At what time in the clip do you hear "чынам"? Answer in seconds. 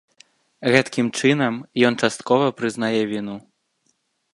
1.19-1.61